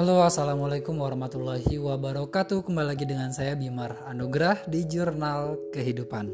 Halo, 0.00 0.24
assalamualaikum 0.24 0.96
warahmatullahi 0.96 1.76
wabarakatuh. 1.76 2.64
Kembali 2.64 2.96
lagi 2.96 3.04
dengan 3.04 3.36
saya 3.36 3.52
Bimar 3.52 4.00
Anugrah 4.08 4.56
di 4.64 4.88
Jurnal 4.88 5.60
Kehidupan. 5.76 6.24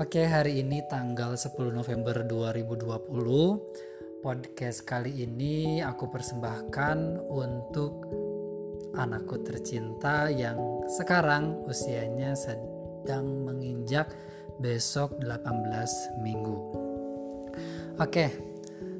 Oke, 0.00 0.24
hari 0.24 0.64
ini 0.64 0.80
tanggal 0.88 1.36
10 1.36 1.76
November 1.76 2.24
2020. 2.24 4.24
Podcast 4.24 4.88
kali 4.88 5.12
ini 5.12 5.84
aku 5.84 6.08
persembahkan 6.08 7.20
untuk 7.28 8.00
anakku 8.96 9.44
tercinta 9.44 10.32
yang 10.32 10.88
sekarang 10.88 11.60
usianya 11.68 12.32
sedang 12.32 13.44
menginjak 13.44 14.08
besok 14.56 15.20
18 15.20 16.16
minggu. 16.24 16.56
Oke, 18.00 18.49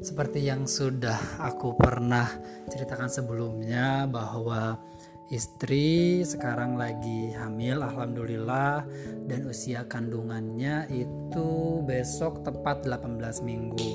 seperti 0.01 0.49
yang 0.49 0.65
sudah 0.65 1.41
aku 1.45 1.77
pernah 1.77 2.25
ceritakan 2.73 3.13
sebelumnya 3.13 4.09
bahwa 4.09 4.81
istri 5.29 6.25
sekarang 6.25 6.81
lagi 6.81 7.37
hamil 7.37 7.85
alhamdulillah 7.85 8.83
dan 9.29 9.47
usia 9.47 9.85
kandungannya 9.87 10.89
itu 10.89 11.49
besok 11.85 12.43
tepat 12.43 12.89
18 12.89 13.45
minggu. 13.45 13.91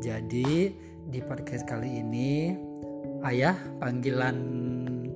Jadi 0.00 0.72
di 1.06 1.20
podcast 1.22 1.68
kali 1.68 2.00
ini 2.00 2.56
ayah 3.28 3.54
panggilan 3.78 4.36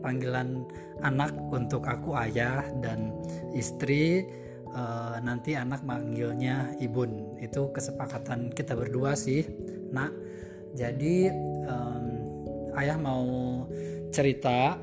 panggilan 0.05 0.69
anak 1.01 1.33
untuk 1.49 1.89
aku 1.89 2.15
ayah 2.17 2.65
dan 2.85 3.13
istri 3.57 4.25
uh, 4.73 5.17
nanti 5.21 5.57
anak 5.57 5.85
manggilnya 5.85 6.77
ibun 6.79 7.37
itu 7.41 7.69
kesepakatan 7.75 8.53
kita 8.53 8.73
berdua 8.77 9.13
sih 9.19 9.45
nak 9.91 10.13
jadi 10.75 11.35
um, 11.67 12.05
ayah 12.79 12.99
mau 12.99 13.67
cerita 14.15 14.79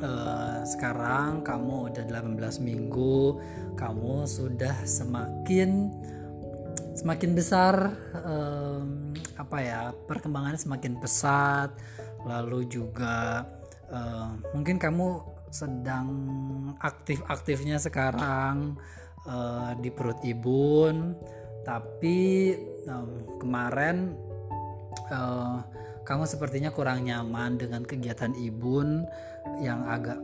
uh, 0.00 0.60
sekarang 0.64 1.44
kamu 1.44 1.92
udah 1.92 2.04
18 2.08 2.60
minggu 2.64 3.40
kamu 3.76 4.28
sudah 4.28 4.76
semakin 4.84 5.92
semakin 6.96 7.30
besar 7.32 7.96
um, 8.24 9.16
apa 9.40 9.56
ya 9.60 9.80
perkembangannya 10.04 10.60
semakin 10.60 11.00
pesat 11.00 11.72
lalu 12.28 12.68
juga 12.68 13.48
uh, 13.88 14.36
mungkin 14.52 14.76
kamu 14.76 15.24
sedang 15.50 16.08
aktif-aktifnya 16.78 17.80
sekarang 17.80 18.76
uh, 19.24 19.72
di 19.80 19.88
perut 19.90 20.20
ibun 20.22 21.16
tapi 21.64 22.52
um, 22.88 23.10
kemarin 23.40 24.14
uh, 25.10 25.60
kamu 26.06 26.24
sepertinya 26.24 26.70
kurang 26.72 27.04
nyaman 27.06 27.60
dengan 27.60 27.84
kegiatan 27.84 28.32
ibun 28.38 29.04
yang 29.60 29.84
agak 29.88 30.18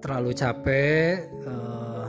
terlalu 0.00 0.32
capek 0.32 1.28
uh, 1.44 2.08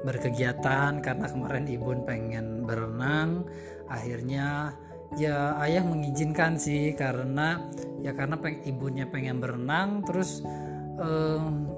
berkegiatan 0.00 1.00
karena 1.04 1.26
kemarin 1.28 1.66
ibun 1.68 2.04
pengen 2.08 2.64
berenang. 2.64 3.44
Akhirnya 3.90 4.72
ya 5.18 5.58
ayah 5.66 5.82
mengizinkan 5.82 6.56
sih 6.56 6.94
karena 6.94 7.66
ya 8.00 8.14
karena 8.14 8.38
peng, 8.38 8.62
ibunya 8.64 9.04
pengen 9.10 9.42
berenang 9.42 10.06
terus 10.06 10.40
um, 10.96 11.74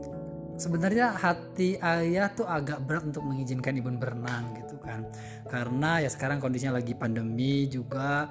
sebenarnya 0.57 1.17
hati 1.17 1.81
ayah 1.81 2.29
tuh 2.33 2.47
agak 2.49 2.85
berat 2.85 3.09
untuk 3.09 3.25
mengizinkan 3.25 3.77
ibu 3.77 3.89
berenang 3.97 4.53
gitu 4.59 4.77
kan. 4.81 5.07
Karena 5.49 6.01
ya 6.03 6.09
sekarang 6.09 6.41
kondisinya 6.41 6.81
lagi 6.81 6.93
pandemi 6.97 7.67
juga 7.69 8.29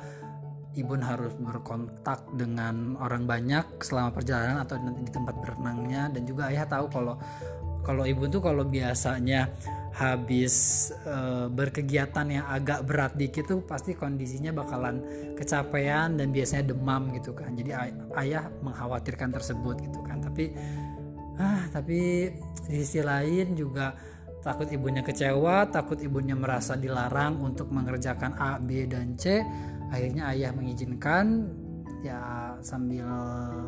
ibu 0.72 0.96
harus 1.04 1.36
berkontak 1.36 2.32
dengan 2.40 2.96
orang 3.00 3.28
banyak 3.28 3.84
selama 3.84 4.16
perjalanan 4.16 4.64
atau 4.64 4.80
nanti 4.80 5.04
di 5.04 5.12
tempat 5.12 5.36
berenangnya. 5.40 6.12
Dan 6.14 6.24
juga 6.24 6.48
ayah 6.50 6.66
tahu 6.68 6.86
kalau 6.88 7.16
kalau 7.82 8.06
ibu 8.06 8.30
tuh 8.30 8.42
kalau 8.46 8.62
biasanya 8.62 9.50
habis 9.92 10.88
e, 11.04 11.18
berkegiatan 11.52 12.24
yang 12.24 12.46
agak 12.48 12.88
berat 12.88 13.12
dikit 13.20 13.44
tuh 13.44 13.60
pasti 13.68 13.92
kondisinya 13.92 14.56
bakalan 14.56 15.04
kecapean 15.36 16.16
dan 16.16 16.32
biasanya 16.32 16.72
demam 16.72 17.12
gitu 17.12 17.36
kan. 17.36 17.52
Jadi 17.58 17.76
ay 17.76 17.92
ayah 18.24 18.48
mengkhawatirkan 18.64 19.36
tersebut 19.36 19.84
gitu 19.84 20.00
kan. 20.08 20.24
Tapi 20.24 20.56
ah 21.42 21.66
tapi 21.74 22.30
di 22.70 22.76
sisi 22.86 23.02
lain 23.02 23.58
juga 23.58 23.98
takut 24.46 24.70
ibunya 24.70 25.02
kecewa 25.02 25.74
takut 25.74 25.98
ibunya 25.98 26.38
merasa 26.38 26.78
dilarang 26.78 27.42
untuk 27.42 27.74
mengerjakan 27.74 28.38
A 28.38 28.62
B 28.62 28.86
dan 28.86 29.18
C. 29.18 29.42
Akhirnya 29.90 30.30
ayah 30.38 30.54
mengizinkan 30.54 31.50
ya 32.06 32.54
sambil 32.62 33.10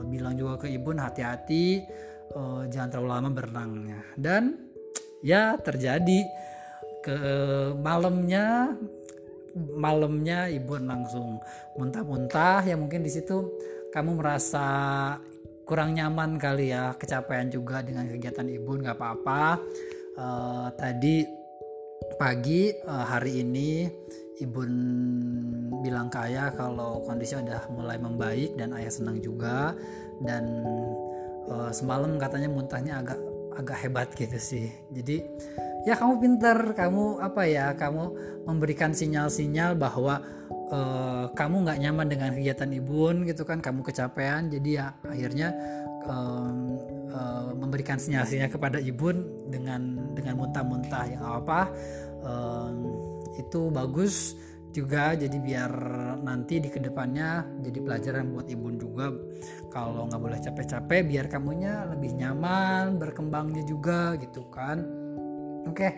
bilang 0.06 0.38
juga 0.38 0.61
ke 0.61 0.69
ibu 0.69 0.94
hati-hati 0.94 1.81
uh, 2.38 2.63
jangan 2.69 2.89
terlalu 2.94 3.09
lama 3.09 3.29
berenangnya. 3.34 4.00
Dan 4.13 4.53
ya 5.25 5.57
terjadi. 5.57 6.45
Ke 7.03 7.19
malamnya 7.84 8.79
malamnya 9.75 10.47
ibu 10.47 10.79
langsung 10.79 11.44
muntah-muntah. 11.75 12.63
Ya 12.63 12.79
mungkin 12.79 13.03
di 13.03 13.11
situ 13.11 13.51
kamu 13.91 14.23
merasa 14.23 14.63
kurang 15.63 15.96
nyaman 15.96 16.35
kali 16.35 16.75
ya 16.75 16.96
kecapean 17.00 17.47
juga 17.47 17.79
dengan 17.84 18.07
kegiatan 18.07 18.47
ibu 18.47 18.72
nggak 18.79 18.96
apa-apa. 19.00 19.44
Uh, 20.13 20.68
tadi 20.78 21.25
pagi 22.19 22.69
uh, 22.85 23.06
hari 23.07 23.41
ini 23.41 23.90
ibu 24.44 24.62
bilang 25.81 26.12
ke 26.12 26.19
ayah 26.29 26.53
kalau 26.53 27.02
kondisi 27.07 27.34
udah 27.40 27.68
mulai 27.72 27.97
membaik 27.97 28.53
dan 28.59 28.75
ayah 28.75 28.91
senang 28.91 29.23
juga. 29.23 29.72
Dan 30.19 30.44
uh, 31.47 31.72
semalam 31.72 32.19
katanya 32.19 32.52
muntahnya 32.52 33.00
agak 33.00 33.19
agak 33.56 33.78
hebat 33.88 34.07
gitu 34.13 34.38
sih. 34.38 34.68
Jadi 34.91 35.23
ya 35.84 35.96
kamu 36.00 36.13
pinter 36.19 36.57
kamu 36.75 37.19
apa 37.23 37.44
ya 37.47 37.75
kamu 37.75 38.03
memberikan 38.47 38.91
sinyal-sinyal 38.91 39.75
bahwa 39.79 40.23
uh, 40.73 41.25
kamu 41.38 41.56
nggak 41.69 41.79
nyaman 41.79 42.07
dengan 42.09 42.29
kegiatan 42.34 42.69
ibun 42.73 43.23
gitu 43.29 43.45
kan 43.45 43.61
kamu 43.61 43.85
kecapean 43.85 44.50
jadi 44.50 44.69
ya 44.73 44.88
akhirnya 45.06 45.50
um, 46.09 46.81
uh, 47.13 47.53
memberikan 47.53 48.01
sinyal-sinyal 48.01 48.50
kepada 48.50 48.81
ibun 48.81 49.23
dengan 49.53 50.11
dengan 50.17 50.41
muntah-muntah 50.41 51.06
yang 51.13 51.23
apa 51.23 51.69
um, 52.25 52.89
itu 53.38 53.69
bagus 53.69 54.34
juga 54.73 55.13
jadi 55.13 55.38
biar 55.38 55.72
nanti 56.25 56.57
di 56.57 56.66
ke 56.73 56.81
depannya 56.81 57.45
jadi 57.61 57.78
pelajaran 57.78 58.34
buat 58.34 58.50
ibun 58.50 58.81
juga 58.81 59.13
kalau 59.69 60.09
nggak 60.09 60.22
boleh 60.22 60.40
capek-capek 60.41 61.01
biar 61.05 61.25
kamunya 61.29 61.85
lebih 61.94 62.17
nyaman 62.17 62.97
berkembangnya 62.97 63.61
juga 63.69 64.17
gitu 64.17 64.50
kan 64.50 64.81
oke 65.69 65.78
okay. 65.78 65.91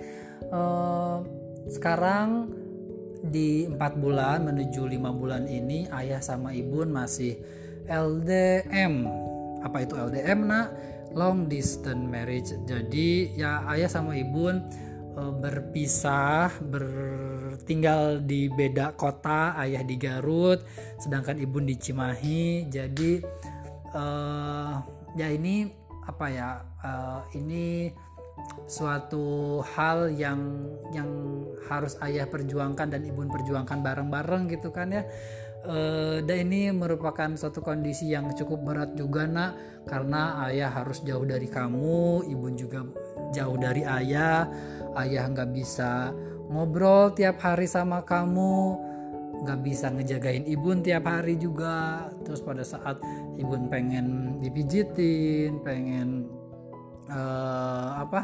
uh, 0.51 1.23
sekarang 1.71 2.51
di 3.29 3.65
empat 3.65 3.97
bulan 3.97 4.45
menuju 4.45 4.87
lima 4.89 5.09
bulan 5.13 5.49
ini 5.49 5.89
ayah 5.89 6.21
sama 6.21 6.53
ibu 6.53 6.85
masih 6.85 7.37
LDM 7.85 9.25
apa 9.65 9.81
itu 9.81 9.97
LDM 9.97 10.39
nak? 10.45 10.67
Long 11.17 11.49
distance 11.49 12.05
marriage. 12.05 12.53
Jadi 12.69 13.33
ya 13.33 13.65
ayah 13.73 13.89
sama 13.89 14.13
ibu 14.13 14.53
e, 14.53 15.21
berpisah 15.41 16.53
bertinggal 16.61 18.21
di 18.21 18.45
beda 18.53 18.93
kota 18.93 19.57
ayah 19.57 19.81
di 19.81 19.97
Garut 19.97 20.61
sedangkan 21.01 21.41
ibu 21.41 21.57
di 21.65 21.75
Cimahi. 21.81 22.69
Jadi 22.69 23.25
uh, 23.95 24.75
ya 25.15 25.31
ini 25.31 25.65
apa 26.05 26.25
ya 26.29 26.49
uh, 26.83 27.23
ini 27.33 27.89
suatu 28.65 29.61
hal 29.61 30.09
yang 30.09 30.41
yang 30.89 31.09
harus 31.69 31.97
ayah 32.01 32.25
perjuangkan 32.29 32.93
dan 32.93 33.01
ibu 33.05 33.25
perjuangkan 33.25 33.81
bareng-bareng 33.81 34.49
gitu 34.53 34.73
kan 34.73 34.93
ya. 34.93 35.03
E, 35.65 35.77
dan 36.21 36.37
ini 36.49 36.69
merupakan 36.69 37.33
suatu 37.37 37.61
kondisi 37.61 38.13
yang 38.13 38.29
cukup 38.33 38.61
berat 38.61 38.91
juga 38.93 39.25
nak 39.25 39.57
karena 39.89 40.45
ayah 40.49 40.69
harus 40.69 41.01
jauh 41.01 41.25
dari 41.25 41.49
kamu 41.49 42.25
ibu 42.29 42.47
juga 42.57 42.85
jauh 43.33 43.57
dari 43.57 43.85
ayah. 43.85 44.49
Ayah 44.97 45.29
nggak 45.29 45.49
bisa 45.53 46.13
ngobrol 46.49 47.13
tiap 47.13 47.41
hari 47.41 47.65
sama 47.65 48.05
kamu 48.05 48.81
nggak 49.35 49.59
bisa 49.67 49.91
ngejagain 49.91 50.45
ibu 50.45 50.73
tiap 50.81 51.05
hari 51.05 51.37
juga. 51.37 52.09
Terus 52.25 52.41
pada 52.41 52.65
saat 52.65 52.97
ibu 53.37 53.53
pengen 53.69 54.37
dipijitin 54.41 55.61
pengen 55.61 56.34
uh, 57.09 57.89
apa 58.01 58.21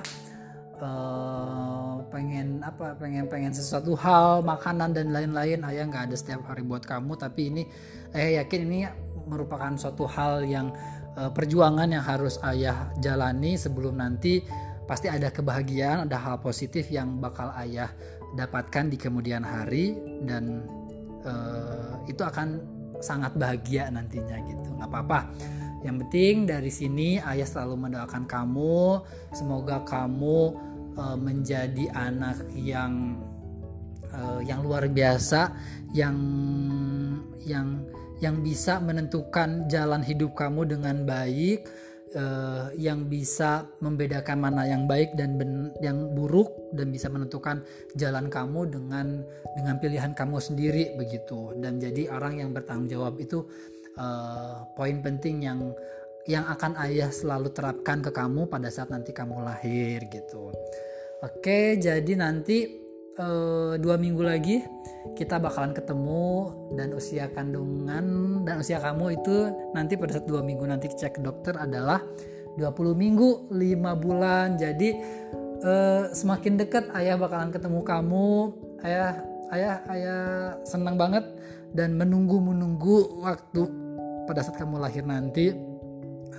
uh, 0.82 1.96
pengen 2.10 2.62
apa 2.66 2.98
pengen 2.98 3.30
pengen 3.30 3.54
sesuatu 3.54 3.94
hal 3.98 4.42
makanan 4.42 4.94
dan 4.96 5.14
lain-lain. 5.14 5.62
Ayah 5.66 5.86
nggak 5.88 6.12
ada 6.12 6.16
setiap 6.18 6.46
hari 6.50 6.66
buat 6.66 6.84
kamu 6.84 7.18
tapi 7.18 7.54
ini 7.54 7.64
ayah 8.18 8.44
yakin 8.44 8.62
ini 8.68 8.80
merupakan 9.30 9.72
suatu 9.78 10.10
hal 10.10 10.44
yang 10.44 10.74
uh, 11.16 11.30
perjuangan 11.32 11.88
yang 11.88 12.04
harus 12.04 12.42
ayah 12.48 12.90
jalani 13.00 13.56
sebelum 13.56 14.02
nanti 14.02 14.42
pasti 14.90 15.08
ada 15.08 15.32
kebahagiaan 15.32 16.10
ada 16.10 16.18
hal 16.20 16.42
positif 16.44 16.90
yang 16.92 17.22
bakal 17.22 17.54
ayah 17.62 17.88
dapatkan 18.36 18.92
di 18.92 18.98
kemudian 19.00 19.44
hari 19.44 19.96
dan 20.26 20.66
uh, 21.24 22.02
itu 22.08 22.24
akan 22.24 22.60
sangat 23.02 23.34
bahagia 23.34 23.90
nantinya 23.90 24.38
gitu. 24.46 24.68
Nggak 24.78 24.90
apa-apa 24.90 25.20
yang 25.82 25.98
penting 26.06 26.46
dari 26.46 26.70
sini 26.70 27.18
ayah 27.18 27.46
selalu 27.46 27.90
mendoakan 27.90 28.30
kamu. 28.30 29.02
Semoga 29.34 29.82
kamu 29.82 30.40
uh, 30.98 31.18
menjadi 31.18 31.90
anak 31.94 32.46
yang 32.54 33.18
uh, 34.14 34.40
yang 34.46 34.62
luar 34.62 34.86
biasa 34.86 35.52
yang 35.92 36.18
yang 37.42 37.82
yang 38.22 38.46
bisa 38.46 38.78
menentukan 38.78 39.66
jalan 39.66 40.06
hidup 40.06 40.38
kamu 40.38 40.70
dengan 40.70 41.02
baik 41.10 41.66
uh, 42.14 42.70
yang 42.78 43.10
bisa 43.10 43.66
membedakan 43.82 44.38
mana 44.38 44.70
yang 44.70 44.86
baik 44.86 45.18
dan 45.18 45.42
ben, 45.42 45.74
yang 45.82 46.14
buruk 46.14 46.54
dan 46.78 46.94
bisa 46.94 47.10
menentukan 47.10 47.66
jalan 47.98 48.30
kamu 48.30 48.70
dengan 48.70 49.26
dengan 49.58 49.76
pilihan 49.82 50.14
kamu 50.14 50.38
sendiri 50.38 50.94
begitu. 50.96 51.58
Dan 51.58 51.82
jadi 51.82 52.14
orang 52.14 52.40
yang 52.46 52.50
bertanggung 52.54 52.94
jawab 52.94 53.18
itu 53.18 53.42
uh, 53.98 54.68
poin 54.76 55.00
penting 55.00 55.44
yang 55.44 55.60
yang 56.30 56.46
akan 56.46 56.78
ayah 56.86 57.10
selalu 57.10 57.50
terapkan 57.50 58.00
ke 58.06 58.14
kamu 58.14 58.46
pada 58.46 58.70
saat 58.70 58.94
nanti 58.94 59.10
kamu 59.10 59.42
lahir 59.42 60.06
gitu. 60.06 60.54
Oke 61.22 61.82
jadi 61.82 62.14
nanti 62.14 62.70
uh, 63.18 63.78
dua 63.82 63.98
minggu 63.98 64.22
lagi 64.22 64.62
kita 65.18 65.42
bakalan 65.42 65.74
ketemu 65.74 66.54
dan 66.78 66.94
usia 66.94 67.26
kandungan 67.34 68.06
dan 68.46 68.62
usia 68.62 68.78
kamu 68.78 69.18
itu 69.18 69.50
nanti 69.74 69.98
pada 69.98 70.22
saat 70.22 70.30
dua 70.30 70.46
minggu 70.46 70.62
nanti 70.62 70.94
cek 70.94 71.26
dokter 71.26 71.58
adalah 71.58 72.06
20 72.60 72.96
minggu 72.96 73.52
5 73.52 74.04
bulan. 74.04 74.60
Jadi 74.60 74.90
uh, 75.64 76.12
semakin 76.12 76.60
dekat 76.60 76.92
ayah 76.98 77.16
bakalan 77.16 77.54
ketemu 77.54 77.80
kamu. 77.84 78.30
Ayah 78.82 79.12
ayah 79.54 79.76
ayah 79.94 80.22
senang 80.68 80.98
banget 80.98 81.24
dan 81.72 81.96
menunggu 81.96 82.42
menunggu 82.42 83.24
waktu 83.24 83.68
pada 84.32 84.48
saat 84.48 84.56
kamu 84.56 84.80
lahir 84.80 85.04
nanti 85.04 85.52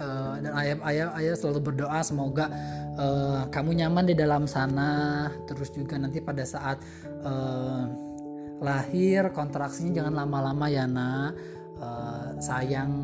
uh, 0.00 0.34
dan 0.40 0.52
ayah 0.64 0.76
ayah 0.88 1.08
ayah 1.20 1.34
selalu 1.36 1.72
berdoa 1.72 2.00
semoga 2.00 2.48
uh, 2.96 3.44
kamu 3.52 3.84
nyaman 3.84 4.08
di 4.08 4.16
dalam 4.16 4.48
sana. 4.48 5.28
Terus 5.44 5.68
juga 5.76 6.00
nanti 6.00 6.24
pada 6.24 6.42
saat 6.48 6.80
uh, 7.20 7.84
lahir 8.64 9.28
kontraksinya 9.36 10.00
jangan 10.02 10.24
lama-lama 10.24 10.66
ya 10.72 10.88
nak. 10.88 11.36
Uh, 11.82 12.38
sayang 12.38 12.94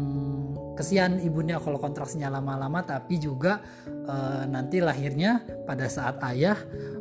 kesian 0.78 1.18
ibunya 1.18 1.58
kalau 1.58 1.82
kontraksinya 1.82 2.30
lama-lama 2.30 2.86
tapi 2.86 3.18
juga 3.18 3.58
uh, 4.06 4.46
nanti 4.46 4.78
lahirnya 4.78 5.42
pada 5.66 5.90
saat 5.90 6.22
ayah 6.30 6.54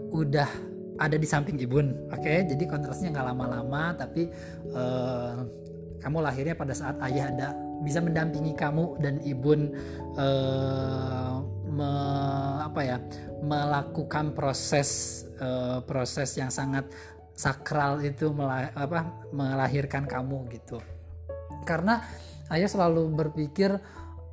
udah 0.10 0.50
ada 0.98 1.13
di 1.22 1.30
samping 1.30 1.62
ibun 1.62 2.10
oke? 2.10 2.18
Okay? 2.18 2.50
jadi 2.50 2.66
kontraksinya 2.66 3.13
nggak 3.13 3.28
lama-lama 3.30 3.94
tapi 3.94 4.25
uh, 4.74 5.45
kamu 6.01 6.18
lahirnya 6.25 6.57
pada 6.57 6.74
saat 6.74 6.98
ayah 7.06 7.30
ada 7.30 7.67
bisa 7.85 8.01
mendampingi 8.01 8.57
kamu 8.57 8.97
dan 9.01 9.21
ibun 9.21 9.74
uh, 10.18 11.41
me, 11.69 11.89
apa 12.65 12.81
ya 12.81 12.97
melakukan 13.44 14.33
proses 14.33 15.24
uh, 15.38 15.81
proses 15.85 16.33
yang 16.38 16.50
sangat 16.50 16.89
sakral 17.38 18.01
itu 18.01 18.33
melah, 18.33 18.74
apa 18.74 19.29
melahirkan 19.29 20.09
kamu 20.09 20.50
gitu. 20.57 20.81
Karena 21.69 22.01
ayah 22.50 22.65
selalu 22.65 23.13
berpikir 23.13 23.77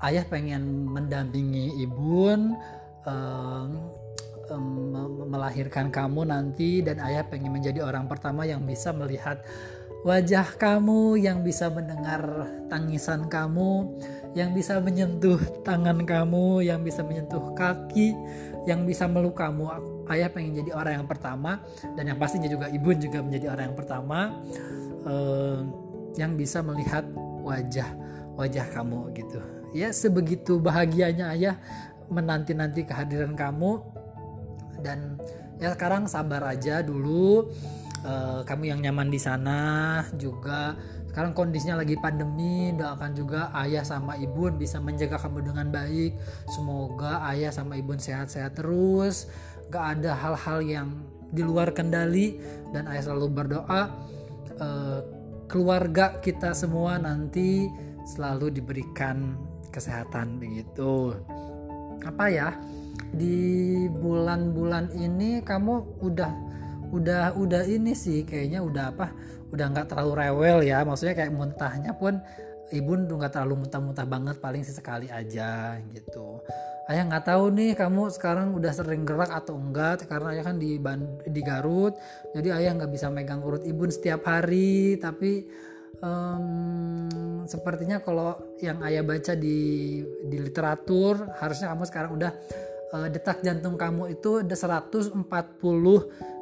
ayah 0.00 0.24
pengen 0.24 0.88
mendampingi 0.88 1.84
ibun 1.84 2.56
um, 3.04 3.68
melahirkan 5.28 5.88
kamu 5.88 6.28
nanti 6.28 6.84
dan 6.84 7.00
ayah 7.00 7.24
pengen 7.24 7.52
menjadi 7.52 7.80
orang 7.80 8.04
pertama 8.04 8.44
yang 8.44 8.60
bisa 8.64 8.92
melihat 8.92 9.40
wajah 10.04 10.60
kamu 10.60 11.16
yang 11.16 11.40
bisa 11.40 11.72
mendengar 11.72 12.20
tangisan 12.68 13.24
kamu, 13.26 13.88
yang 14.36 14.52
bisa 14.52 14.76
menyentuh 14.78 15.40
tangan 15.64 16.04
kamu, 16.04 16.60
yang 16.60 16.84
bisa 16.84 17.00
menyentuh 17.00 17.56
kaki, 17.56 18.12
yang 18.68 18.84
bisa 18.84 19.08
meluk 19.08 19.40
kamu. 19.40 19.64
Ayah 20.12 20.28
pengen 20.28 20.60
jadi 20.60 20.76
orang 20.76 21.00
yang 21.02 21.08
pertama 21.08 21.64
dan 21.96 22.04
yang 22.04 22.20
pastinya 22.20 22.46
juga 22.52 22.68
ibu 22.68 22.92
juga 22.92 23.24
menjadi 23.24 23.56
orang 23.56 23.72
yang 23.72 23.78
pertama 23.80 24.18
uh, 25.08 25.64
yang 26.20 26.36
bisa 26.36 26.60
melihat 26.60 27.08
wajah 27.40 27.88
wajah 28.36 28.66
kamu 28.76 29.08
gitu. 29.16 29.40
Ya 29.72 29.88
sebegitu 29.90 30.60
bahagianya 30.60 31.32
ayah 31.32 31.56
menanti-nanti 32.12 32.84
kehadiran 32.84 33.32
kamu 33.32 33.80
dan 34.84 35.16
ya 35.56 35.72
sekarang 35.72 36.04
sabar 36.04 36.44
aja 36.44 36.84
dulu 36.84 37.48
uh, 38.04 38.40
kamu 38.44 38.76
yang 38.76 38.80
nyaman 38.84 39.08
di 39.08 39.18
sana 39.18 39.58
juga. 40.14 40.76
Sekarang 41.10 41.32
kondisinya 41.32 41.82
lagi 41.82 41.94
pandemi 41.98 42.74
doakan 42.74 43.12
juga 43.14 43.50
ayah 43.64 43.86
sama 43.86 44.18
ibu 44.18 44.50
bisa 44.54 44.78
menjaga 44.78 45.18
kamu 45.18 45.50
dengan 45.50 45.70
baik. 45.70 46.18
Semoga 46.50 47.24
ayah 47.32 47.50
sama 47.50 47.78
ibu 47.78 47.96
sehat-sehat 47.96 48.58
terus. 48.60 49.30
Gak 49.72 49.98
ada 49.98 50.12
hal-hal 50.14 50.58
yang 50.62 50.88
di 51.34 51.42
luar 51.42 51.74
kendali 51.74 52.38
dan 52.70 52.86
ayah 52.90 53.10
selalu 53.10 53.26
berdoa 53.30 53.90
uh, 54.58 55.00
keluarga 55.50 56.18
kita 56.18 56.54
semua 56.54 56.98
nanti 56.98 57.66
selalu 58.04 58.50
diberikan 58.50 59.38
kesehatan 59.70 60.38
begitu. 60.38 61.14
Apa 62.02 62.26
ya? 62.26 62.58
Di 63.14 63.86
bulan-bulan 63.86 64.94
ini 64.98 65.42
kamu 65.46 66.02
udah 66.02 66.53
udah 66.94 67.34
udah 67.34 67.62
ini 67.66 67.92
sih 67.98 68.22
kayaknya 68.22 68.62
udah 68.62 68.84
apa 68.94 69.10
udah 69.50 69.66
nggak 69.74 69.86
terlalu 69.90 70.12
rewel 70.22 70.58
ya. 70.62 70.86
Maksudnya 70.86 71.14
kayak 71.18 71.32
muntahnya 71.34 71.92
pun 71.98 72.22
ibu 72.70 72.92
tuh 73.06 73.16
nggak 73.18 73.32
terlalu 73.34 73.66
muntah-muntah 73.66 74.06
banget 74.06 74.36
paling 74.38 74.62
sesekali 74.62 75.10
aja 75.10 75.78
gitu. 75.90 76.42
Ayah 76.84 77.08
nggak 77.08 77.24
tahu 77.24 77.44
nih 77.56 77.72
kamu 77.72 78.12
sekarang 78.12 78.52
udah 78.52 78.72
sering 78.74 79.08
gerak 79.08 79.32
atau 79.32 79.56
enggak? 79.56 80.04
Karena 80.04 80.36
ayah 80.36 80.44
kan 80.52 80.56
di 80.60 80.76
di 81.26 81.40
Garut 81.42 81.96
jadi 82.36 82.60
ayah 82.60 82.70
nggak 82.76 82.92
bisa 82.92 83.08
megang 83.08 83.40
urut 83.40 83.64
ibu 83.66 83.88
setiap 83.88 84.26
hari. 84.28 85.00
Tapi 85.00 85.48
um, 86.04 87.44
sepertinya 87.48 88.00
kalau 88.04 88.36
yang 88.60 88.80
ayah 88.84 89.04
baca 89.04 89.32
di 89.36 90.00
di 90.28 90.36
literatur 90.40 91.30
harusnya 91.40 91.72
kamu 91.72 91.84
sekarang 91.88 92.12
udah 92.16 92.32
detak 93.10 93.42
jantung 93.42 93.74
kamu 93.74 94.14
itu 94.14 94.44
ada 94.44 94.54
140 94.54 95.18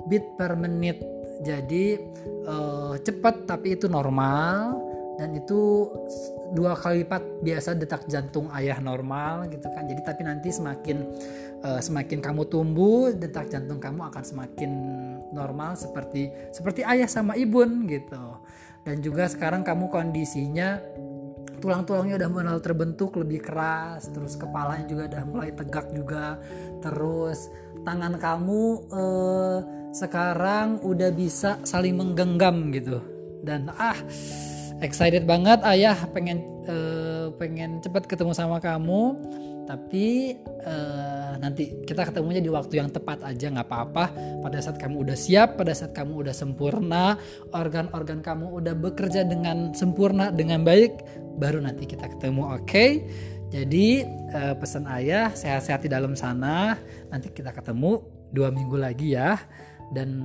beat 0.08 0.24
per 0.36 0.52
menit. 0.58 1.00
Jadi 1.42 1.98
uh, 2.46 2.94
cepat 3.02 3.48
tapi 3.48 3.74
itu 3.74 3.90
normal 3.90 4.78
dan 5.18 5.34
itu 5.36 5.90
dua 6.52 6.76
kali 6.76 7.04
lipat 7.04 7.22
biasa 7.44 7.76
detak 7.76 8.04
jantung 8.08 8.48
ayah 8.52 8.78
normal 8.78 9.48
gitu 9.48 9.66
kan. 9.72 9.88
Jadi 9.88 10.00
tapi 10.04 10.22
nanti 10.28 10.48
semakin 10.52 10.98
uh, 11.64 11.80
semakin 11.80 12.18
kamu 12.20 12.46
tumbuh 12.46 13.10
detak 13.10 13.48
jantung 13.48 13.80
kamu 13.80 14.12
akan 14.12 14.24
semakin 14.24 14.70
normal 15.32 15.74
seperti 15.74 16.30
seperti 16.52 16.84
ayah 16.84 17.08
sama 17.08 17.34
ibun 17.34 17.88
gitu. 17.88 18.38
Dan 18.82 18.98
juga 18.98 19.30
sekarang 19.30 19.62
kamu 19.62 19.94
kondisinya 19.94 20.82
tulang-tulangnya 21.62 22.18
udah 22.18 22.28
mulai 22.28 22.58
terbentuk 22.58 23.14
lebih 23.14 23.46
keras 23.46 24.10
terus 24.10 24.34
kepalanya 24.34 24.82
juga 24.90 25.02
udah 25.14 25.22
mulai 25.30 25.50
tegak 25.54 25.86
juga. 25.94 26.42
Terus 26.82 27.46
tangan 27.86 28.18
kamu 28.18 28.62
eh, 28.90 29.58
sekarang 29.94 30.82
udah 30.82 31.10
bisa 31.14 31.62
saling 31.62 31.94
menggenggam 31.94 32.74
gitu. 32.74 32.98
Dan 33.46 33.70
ah 33.78 33.96
excited 34.82 35.22
banget 35.22 35.62
ayah. 35.62 35.94
Pengen 36.10 36.42
eh, 36.66 37.30
pengen 37.38 37.78
cepat 37.78 38.10
ketemu 38.10 38.34
sama 38.34 38.58
kamu 38.58 39.14
tapi 39.72 40.36
uh, 40.68 41.40
nanti 41.40 41.80
kita 41.88 42.04
ketemunya 42.12 42.44
di 42.44 42.52
waktu 42.52 42.76
yang 42.76 42.92
tepat 42.92 43.24
aja 43.24 43.48
nggak 43.48 43.64
apa-apa. 43.64 44.04
Pada 44.44 44.60
saat 44.60 44.76
kamu 44.76 45.08
udah 45.08 45.16
siap 45.16 45.56
pada 45.56 45.72
saat 45.72 45.96
kamu 45.96 46.28
udah 46.28 46.34
sempurna 46.36 47.16
organ-organ 47.56 48.20
kamu 48.20 48.52
udah 48.60 48.76
bekerja 48.76 49.24
dengan 49.24 49.72
sempurna 49.72 50.28
dengan 50.28 50.60
baik 50.60 51.00
baru 51.40 51.64
nanti 51.64 51.88
kita 51.88 52.04
ketemu 52.04 52.52
oke? 52.52 52.68
Okay? 52.68 52.90
jadi 53.48 54.04
uh, 54.36 54.54
pesan 54.60 54.84
ayah 54.92 55.32
sehat-sehat 55.32 55.88
di 55.88 55.90
dalam 55.92 56.12
sana. 56.12 56.76
Nanti 57.08 57.32
kita 57.32 57.56
ketemu 57.56 58.04
dua 58.28 58.52
minggu 58.52 58.76
lagi 58.76 59.16
ya. 59.16 59.40
Dan 59.88 60.20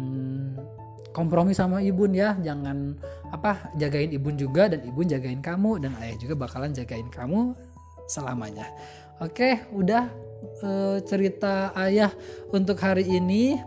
kompromi 1.15 1.55
sama 1.55 1.79
ibun 1.79 2.11
ya. 2.11 2.35
Jangan 2.35 2.99
apa 3.31 3.71
jagain 3.79 4.11
ibun 4.11 4.35
juga 4.35 4.67
dan 4.67 4.83
ibun 4.83 5.07
jagain 5.07 5.39
kamu 5.39 5.87
dan 5.87 5.95
ayah 6.03 6.19
juga 6.19 6.35
bakalan 6.35 6.75
jagain 6.75 7.07
kamu 7.07 7.55
selamanya 8.07 8.63
Oke, 9.17 9.65
udah 9.73 10.13
uh, 10.61 10.97
cerita 11.01 11.73
ayah 11.73 12.13
untuk 12.53 12.77
hari 12.77 13.05
ini. 13.05 13.57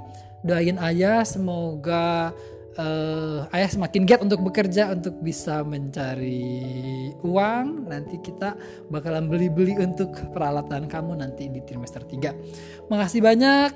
Doain 0.40 0.78
ayah 0.80 1.21
semoga 1.26 2.33
uh, 2.78 3.45
ayah 3.52 3.69
semakin 3.69 4.07
giat 4.09 4.23
untuk 4.25 4.40
bekerja 4.47 4.95
untuk 4.95 5.19
bisa 5.21 5.66
mencari 5.66 7.11
uang. 7.21 7.90
Nanti 7.90 8.23
kita 8.23 8.54
bakalan 8.88 9.26
beli-beli 9.26 9.75
untuk 9.76 10.14
peralatan 10.30 10.87
kamu 10.87 11.19
nanti 11.19 11.50
di 11.50 11.61
trimester 11.66 12.07
3. 12.07 12.88
Makasih 12.88 13.21
banyak 13.21 13.73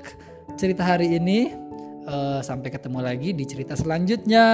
cerita 0.55 0.87
hari 0.87 1.19
ini. 1.19 1.67
Uh, 2.05 2.37
sampai 2.45 2.69
ketemu 2.69 3.01
lagi 3.01 3.33
di 3.33 3.49
cerita 3.49 3.73
selanjutnya. 3.73 4.45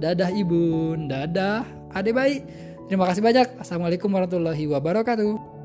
Dadah 0.00 0.32
ibu, 0.32 0.96
dadah 0.96 1.62
adek 1.92 2.14
baik. 2.16 2.40
Terima 2.88 3.04
kasih 3.04 3.20
banyak. 3.20 3.60
Assalamualaikum 3.60 4.08
warahmatullahi 4.08 4.64
wabarakatuh. 4.64 5.55